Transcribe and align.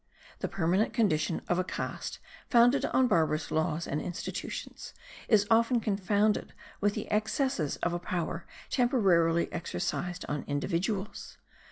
The 0.39 0.47
permanent 0.47 0.93
condition 0.93 1.43
of 1.47 1.59
a 1.59 1.63
caste 1.63 2.17
founded 2.49 2.85
on 2.85 3.07
barbarous 3.07 3.51
laws 3.51 3.85
and 3.87 4.01
institutions 4.01 4.95
is 5.27 5.45
often 5.51 5.79
confounded 5.79 6.53
with 6.79 6.95
the 6.95 7.07
excesses 7.11 7.75
of 7.83 7.93
a 7.93 7.99
power 7.99 8.47
temporarily 8.71 9.47
exercised 9.53 10.25
on 10.27 10.43
individuals. 10.47 11.37